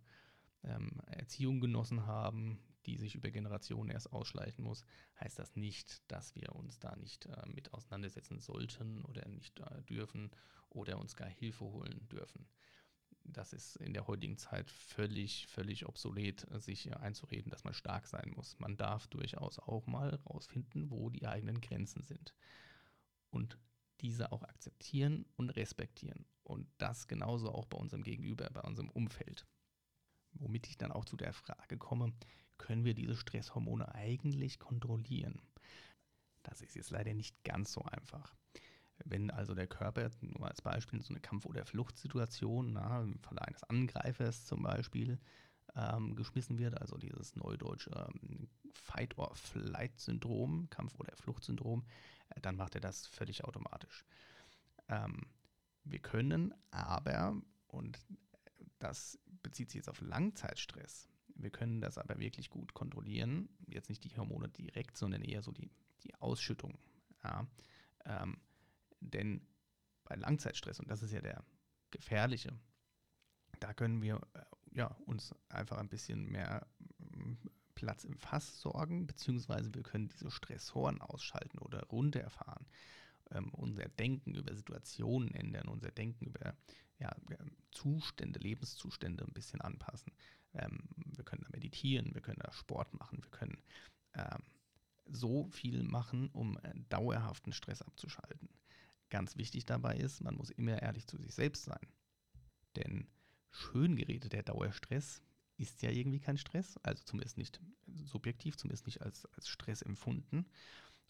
ähm, 0.62 0.92
Erziehung 1.06 1.61
genossen 1.61 2.06
haben, 2.06 2.61
die 2.87 2.97
sich 2.97 3.15
über 3.15 3.31
Generationen 3.31 3.91
erst 3.91 4.12
ausschleichen 4.12 4.65
muss, 4.65 4.85
heißt 5.21 5.39
das 5.39 5.57
nicht, 5.57 6.03
dass 6.11 6.35
wir 6.35 6.55
uns 6.55 6.79
da 6.79 6.97
nicht 6.97 7.27
äh, 7.27 7.49
mit 7.49 7.73
auseinandersetzen 7.73 8.41
sollten 8.41 9.03
oder 9.05 9.27
nicht 9.29 9.61
äh, 9.61 9.83
dürfen 9.83 10.31
oder 10.71 10.99
uns 10.99 11.17
gar 11.17 11.29
Hilfe 11.29 11.65
holen 11.65 12.09
dürfen. 12.09 12.49
Das 13.25 13.53
ist 13.53 13.77
in 13.77 13.93
der 13.93 14.09
heutigen 14.09 14.37
Zeit 14.37 14.69
völlig, 14.69 15.47
völlig 15.47 15.87
obsolet, 15.87 16.45
sich 16.61 16.95
einzureden, 16.97 17.51
dass 17.51 17.62
man 17.62 17.73
stark 17.73 18.09
sein 18.09 18.33
muss. 18.35 18.59
Man 18.59 18.77
darf 18.77 19.07
durchaus 19.07 19.61
auch 19.61 19.87
mal 19.87 20.17
rausfinden, 20.27 20.91
wo 20.91 21.09
die 21.09 21.27
eigenen 21.27 21.61
Grenzen 21.61 22.03
sind. 22.03 22.35
Und 23.31 23.59
diese 24.01 24.33
auch 24.33 24.43
akzeptieren 24.43 25.25
und 25.37 25.51
respektieren. 25.51 26.27
Und 26.43 26.69
das 26.79 27.07
genauso 27.07 27.51
auch 27.53 27.67
bei 27.67 27.79
unserem 27.79 28.03
Gegenüber, 28.03 28.51
bei 28.51 28.61
unserem 28.62 28.91
Umfeld. 28.91 29.47
Womit 30.33 30.67
ich 30.69 30.77
dann 30.77 30.93
auch 30.93 31.05
zu 31.05 31.17
der 31.17 31.33
Frage 31.33 31.79
komme, 31.79 32.12
können 32.59 32.85
wir 32.85 32.94
diese 32.94 33.16
Stresshormone 33.16 33.94
eigentlich 33.94 34.59
kontrollieren? 34.59 35.40
Das 36.42 36.61
ist 36.61 36.75
jetzt 36.75 36.90
leider 36.90 37.14
nicht 37.14 37.42
ganz 37.44 37.73
so 37.73 37.82
einfach. 37.82 38.35
Wenn 39.04 39.30
also 39.30 39.54
der 39.54 39.66
Körper, 39.66 40.11
nur 40.21 40.47
als 40.47 40.62
Beispiel 40.62 40.99
in 40.99 41.04
so 41.04 41.12
eine 41.12 41.21
Kampf- 41.21 41.47
oder 41.47 41.64
Fluchtsituation, 41.64 42.73
na, 42.73 43.02
im 43.02 43.18
Falle 43.21 43.42
eines 43.42 43.62
Angreifers 43.64 44.47
zum 44.47 44.62
Beispiel, 44.62 45.18
ähm, 45.75 46.14
geschmissen 46.14 46.59
wird, 46.59 46.80
also 46.80 46.97
dieses 46.99 47.35
neudeutsche 47.37 47.90
ähm, 47.90 48.49
Fight-or-Flight-Syndrom, 48.75 50.68
Kampf- 50.71 50.99
oder 50.99 51.16
Fluchtsyndrom, 51.16 51.85
äh, 52.30 52.40
dann 52.40 52.56
macht 52.56 52.75
er 52.75 52.80
das 52.80 53.06
völlig 53.06 53.44
automatisch. 53.44 54.04
Ähm, 54.88 55.26
wir 55.85 55.99
können 55.99 56.54
aber, 56.71 57.40
und 57.68 57.99
das 58.78 59.18
bezieht 59.42 59.71
sich 59.71 59.78
jetzt 59.78 59.88
auf 59.88 60.00
Langzeitstress, 60.00 61.09
wir 61.35 61.51
können 61.51 61.81
das 61.81 61.99
aber 61.99 62.19
wirklich 62.19 62.51
gut 62.51 62.75
kontrollieren. 62.75 63.49
Jetzt 63.67 63.89
nicht 63.89 64.05
die 64.05 64.17
Hormone 64.17 64.49
direkt, 64.49 64.97
sondern 64.97 65.23
eher 65.23 65.43
so 65.43 65.53
die, 65.53 65.71
die 66.05 66.15
Ausschüttung. 66.17 66.79
Ja. 67.25 67.47
Ähm, 68.05 68.39
denn 69.01 69.47
bei 70.05 70.17
Langzeitstress, 70.17 70.81
und 70.81 70.91
das 70.91 71.03
ist 71.03 71.12
ja 71.12 71.21
der 71.21 71.45
gefährliche, 71.91 72.53
da 73.61 73.73
können 73.73 74.03
wir 74.03 74.21
äh, 74.35 74.43
ja, 74.73 74.87
uns 75.07 75.35
einfach 75.49 75.79
ein 75.79 75.89
bisschen 75.89 76.31
mehr 76.31 76.67
mm, 76.99 77.35
Platz 77.75 78.05
im 78.05 78.17
Fass 78.17 78.61
sorgen, 78.61 79.07
beziehungsweise 79.07 79.75
wir 79.75 79.83
können 79.83 80.09
diese 80.09 80.31
Stressoren 80.31 81.01
ausschalten 81.01 81.59
oder 81.59 81.83
runterfahren. 81.85 82.67
Ähm, 83.31 83.51
unser 83.55 83.89
Denken 83.89 84.35
über 84.35 84.55
Situationen 84.55 85.33
ändern, 85.33 85.69
unser 85.69 85.91
Denken 85.91 86.27
über 86.27 86.55
ja, 86.99 87.11
Zustände, 87.71 88.39
Lebenszustände 88.39 89.25
ein 89.25 89.33
bisschen 89.33 89.61
anpassen. 89.61 90.12
Ähm, 90.54 90.88
wir 90.97 91.25
können 91.25 91.42
da 91.42 91.50
meditieren, 91.50 92.14
wir 92.14 92.21
können 92.21 92.40
da 92.42 92.52
Sport 92.52 92.92
machen, 92.94 93.23
wir 93.23 93.30
können 93.30 93.62
ähm, 94.14 94.42
so 95.06 95.49
viel 95.49 95.82
machen, 95.82 96.28
um 96.32 96.59
äh, 96.59 96.75
dauerhaften 96.88 97.52
Stress 97.52 97.82
abzuschalten. 97.82 98.49
Ganz 99.11 99.37
wichtig 99.37 99.66
dabei 99.66 99.97
ist, 99.97 100.23
man 100.23 100.37
muss 100.37 100.50
immer 100.50 100.80
ehrlich 100.80 101.06
zu 101.06 101.18
sich 101.18 101.35
selbst 101.35 101.64
sein. 101.64 101.87
Denn 102.76 103.06
schön 103.50 103.97
geredeter 103.97 104.42
Dauerstress 104.42 105.23
ist 105.59 105.82
ja 105.82 105.90
irgendwie 105.90 106.21
kein 106.21 106.38
Stress, 106.38 106.78
also 106.82 107.02
zumindest 107.04 107.37
nicht 107.37 107.61
subjektiv, 108.04 108.56
zumindest 108.56 108.87
nicht 108.87 109.02
als, 109.02 109.26
als 109.26 109.49
Stress 109.49 109.82
empfunden. 109.82 110.47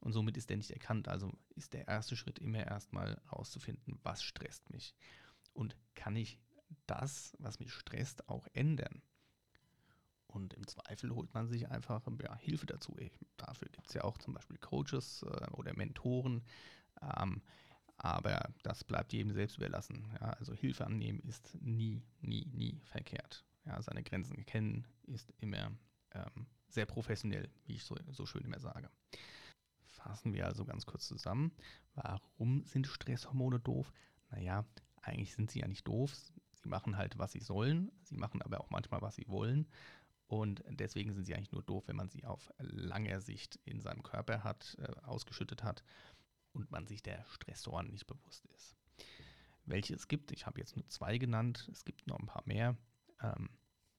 Und 0.00 0.12
somit 0.12 0.37
ist 0.37 0.50
der 0.50 0.56
nicht 0.56 0.72
erkannt. 0.72 1.06
Also 1.06 1.32
ist 1.54 1.75
der 1.75 1.87
erste 1.87 2.16
Schritt 2.16 2.40
immer 2.40 2.66
erstmal 2.66 3.20
herauszufinden, 3.26 4.00
was 4.02 4.22
stresst 4.22 4.68
mich. 4.70 4.94
Und 5.52 5.76
kann 5.94 6.16
ich 6.16 6.40
das, 6.87 7.37
was 7.38 7.61
mich 7.61 7.72
stresst, 7.72 8.28
auch 8.28 8.49
ändern? 8.52 9.00
Und 10.33 10.55
im 10.55 10.67
Zweifel 10.67 11.15
holt 11.15 11.33
man 11.35 11.47
sich 11.47 11.69
einfach 11.69 12.03
ja, 12.23 12.37
Hilfe 12.37 12.67
dazu. 12.67 12.97
Dafür 13.37 13.69
gibt 13.69 13.89
es 13.89 13.95
ja 13.95 14.05
auch 14.05 14.17
zum 14.19 14.35
Beispiel 14.35 14.59
Coaches 14.59 15.23
äh, 15.23 15.51
oder 15.53 15.75
Mentoren. 15.77 16.43
Ähm, 17.01 17.43
aber 17.99 18.51
das 18.62 18.83
bleibt 18.83 19.12
jedem 19.12 19.33
selbst 19.33 19.59
überlassen. 19.59 20.09
Ja, 20.21 20.31
also 20.31 20.55
Hilfe 20.55 20.87
annehmen 20.87 21.21
ist 21.21 21.57
nie, 21.61 22.03
nie, 22.21 22.47
nie 22.47 22.81
verkehrt. 22.85 23.45
Ja, 23.65 23.81
seine 23.83 24.03
Grenzen 24.03 24.45
kennen 24.47 24.87
ist 25.05 25.33
immer 25.39 25.71
ähm, 26.12 26.47
sehr 26.69 26.87
professionell, 26.87 27.49
wie 27.65 27.75
ich 27.75 27.85
so, 27.85 27.97
so 28.11 28.27
schön 28.27 28.45
immer 28.45 28.59
sage. 28.59 28.91
Fassen 29.85 30.33
wir 30.33 30.47
also 30.47 30.65
ganz 30.65 30.87
kurz 30.87 31.07
zusammen. 31.07 31.53
Warum 31.95 32.65
sind 32.65 32.87
Stresshormone 32.87 33.61
doof? 33.61 33.93
Naja, 34.31 34.65
eigentlich 35.03 35.35
sind 35.35 35.51
sie 35.51 35.61
ja 35.61 35.69
nicht 35.69 35.87
doof. 35.87 36.15
Sie 36.15 36.69
machen 36.69 36.97
halt, 36.97 37.19
was 37.19 37.33
sie 37.33 37.41
sollen. 37.41 37.93
Sie 38.03 38.17
machen 38.17 38.43
aber 38.43 38.61
auch 38.61 38.71
manchmal, 38.71 39.03
was 39.03 39.17
sie 39.17 39.29
wollen. 39.29 39.69
Und 40.33 40.65
deswegen 40.67 41.12
sind 41.12 41.27
sie 41.27 41.35
eigentlich 41.35 41.53
nur 41.53 41.62
doof, 41.62 41.89
wenn 41.89 41.97
man 41.97 42.09
sie 42.09 42.25
auf 42.25 42.51
langer 42.57 43.21
Sicht 43.21 43.61
in 43.67 43.83
seinem 43.83 44.03
Körper 44.03 44.43
hat, 44.43 44.79
äh, 44.81 44.91
ausgeschüttet 45.03 45.62
hat 45.62 45.85
und 46.55 46.71
man 46.71 46.87
sich 46.87 47.03
der 47.03 47.23
Stressoren 47.27 47.91
nicht 47.91 48.07
bewusst 48.07 48.47
ist. 48.47 48.75
Welche 49.67 49.95
es 49.95 50.09
gibt, 50.09 50.33
ich 50.33 50.47
habe 50.47 50.59
jetzt 50.59 50.75
nur 50.75 50.89
zwei 50.89 51.19
genannt, 51.19 51.69
es 51.71 51.85
gibt 51.85 52.07
noch 52.07 52.19
ein 52.19 52.25
paar 52.25 52.45
mehr. 52.47 52.79
Ähm, 53.21 53.51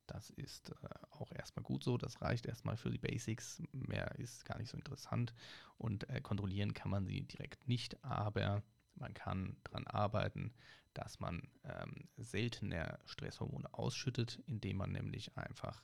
das 0.07 0.31
ist 0.31 0.71
äh, 0.71 0.89
auch 1.11 1.31
erstmal 1.31 1.61
gut 1.61 1.83
so, 1.83 1.99
das 1.99 2.19
reicht 2.19 2.47
erstmal 2.47 2.77
für 2.77 2.89
die 2.89 2.97
Basics, 2.97 3.61
mehr 3.71 4.15
ist 4.17 4.43
gar 4.43 4.57
nicht 4.57 4.71
so 4.71 4.77
interessant 4.77 5.35
und 5.77 6.09
äh, 6.09 6.19
kontrollieren 6.19 6.73
kann 6.73 6.89
man 6.89 7.05
sie 7.05 7.21
direkt 7.21 7.67
nicht, 7.67 8.03
aber 8.03 8.63
man 8.95 9.13
kann 9.13 9.55
daran 9.65 9.85
arbeiten, 9.85 10.51
dass 10.95 11.19
man 11.19 11.47
ähm, 11.63 12.09
seltener 12.17 12.97
Stresshormone 13.05 13.71
ausschüttet, 13.71 14.41
indem 14.47 14.77
man 14.77 14.93
nämlich 14.93 15.37
einfach 15.37 15.83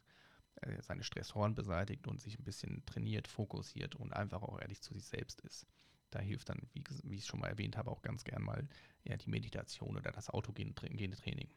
seine 0.82 1.04
Stressoren 1.04 1.56
beseitigt 1.56 2.08
und 2.08 2.22
sich 2.22 2.38
ein 2.38 2.44
bisschen 2.44 2.86
trainiert, 2.86 3.28
fokussiert 3.28 3.96
und 3.96 4.14
einfach 4.14 4.42
auch 4.42 4.60
ehrlich 4.60 4.82
zu 4.82 4.94
sich 4.94 5.06
selbst 5.06 5.42
ist. 5.42 5.66
Da 6.12 6.20
hilft 6.20 6.50
dann, 6.50 6.62
wie, 6.74 6.84
wie 7.04 7.18
ich 7.18 7.26
schon 7.26 7.40
mal 7.40 7.50
erwähnt 7.50 7.78
habe, 7.78 7.92
auch 7.92 8.02
ganz 8.02 8.24
gern 8.24 8.42
mal 8.42 8.68
ja, 9.04 9.16
die 9.18 9.30
Meditation 9.30 9.96
oder 9.96 10.12
das 10.12 10.30
autogene 10.30 10.74
Training. 10.74 11.50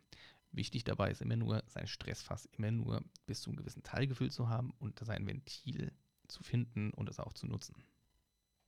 Wichtig 0.50 0.84
dabei 0.84 1.10
ist 1.10 1.22
immer 1.22 1.36
nur, 1.36 1.62
sein 1.66 1.86
Stressfass 1.86 2.46
immer 2.52 2.70
nur 2.70 3.02
bis 3.24 3.40
zu 3.40 3.50
einem 3.50 3.56
gewissen 3.56 3.82
Teil 3.82 4.06
gefüllt 4.06 4.32
zu 4.32 4.48
haben 4.48 4.72
und 4.78 4.98
sein 4.98 5.26
Ventil 5.26 5.92
zu 6.28 6.42
finden 6.42 6.90
und 6.92 7.08
es 7.08 7.18
auch 7.18 7.32
zu 7.32 7.46
nutzen. 7.46 7.74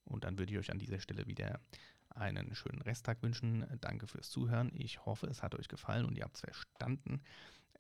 Und 0.05 0.25
dann 0.25 0.39
würde 0.39 0.53
ich 0.53 0.59
euch 0.59 0.71
an 0.71 0.79
dieser 0.79 1.01
Stelle 1.01 1.27
wieder 1.27 1.61
einen 2.11 2.55
schönen 2.55 2.83
Resttag 2.83 3.23
wünschen. 3.23 3.67
Danke 3.81 4.07
fürs 4.07 4.31
Zuhören. 4.31 4.71
Ich 4.75 5.05
hoffe, 5.05 5.27
es 5.27 5.43
hat 5.43 5.55
euch 5.55 5.69
gefallen 5.69 6.07
und 6.07 6.17
ihr 6.17 6.25
habt 6.25 6.37
es 6.37 6.43
verstanden. 6.43 7.21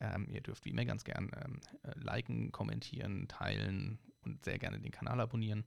Ähm, 0.00 0.28
ihr 0.28 0.40
dürft 0.40 0.64
wie 0.64 0.70
immer 0.70 0.84
ganz 0.84 1.04
gern 1.04 1.30
ähm, 1.44 1.60
liken, 1.94 2.52
kommentieren, 2.52 3.28
teilen 3.28 3.98
und 4.22 4.44
sehr 4.44 4.58
gerne 4.58 4.80
den 4.80 4.92
Kanal 4.92 5.20
abonnieren. 5.20 5.64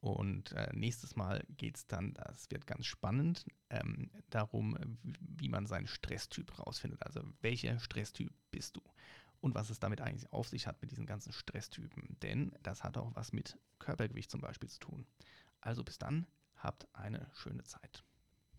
Und 0.00 0.52
äh, 0.52 0.68
nächstes 0.74 1.14
Mal 1.14 1.44
geht 1.56 1.76
es 1.76 1.86
dann, 1.86 2.14
das 2.14 2.50
wird 2.50 2.66
ganz 2.66 2.86
spannend, 2.86 3.46
ähm, 3.70 4.10
darum, 4.30 4.76
wie 5.02 5.48
man 5.48 5.66
seinen 5.66 5.86
Stresstyp 5.86 6.58
rausfindet. 6.58 7.04
Also 7.04 7.22
welcher 7.40 7.78
Stresstyp 7.78 8.32
bist 8.50 8.76
du? 8.76 8.82
Und 9.40 9.54
was 9.54 9.70
es 9.70 9.80
damit 9.80 10.00
eigentlich 10.00 10.32
auf 10.32 10.48
sich 10.48 10.66
hat 10.66 10.80
mit 10.82 10.90
diesen 10.90 11.06
ganzen 11.06 11.32
Stresstypen. 11.32 12.16
Denn 12.22 12.52
das 12.62 12.82
hat 12.82 12.96
auch 12.96 13.14
was 13.14 13.32
mit 13.32 13.58
Körpergewicht 13.78 14.30
zum 14.30 14.40
Beispiel 14.40 14.68
zu 14.68 14.80
tun. 14.80 15.06
Also 15.60 15.84
bis 15.84 15.98
dann, 15.98 16.26
Habt 16.62 16.86
eine 16.92 17.26
schöne 17.34 17.64
Zeit. 17.64 18.04